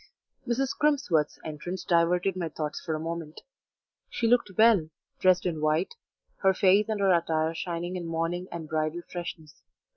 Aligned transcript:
Mrs. 0.47 0.69
Crimsworth's 0.75 1.37
entrance 1.45 1.83
diverted 1.83 2.35
my 2.35 2.49
thoughts 2.49 2.81
for 2.83 2.95
a 2.95 2.99
moment. 2.99 3.41
She 4.09 4.25
looked 4.25 4.49
well, 4.57 4.89
dressed 5.19 5.45
in 5.45 5.61
white, 5.61 5.93
her 6.37 6.55
face 6.55 6.89
and 6.89 6.99
her 6.99 7.13
attire 7.13 7.53
shining 7.53 7.95
in 7.95 8.07
morning 8.07 8.47
and 8.51 8.67
bridal 8.67 9.03
freshness. 9.11 9.61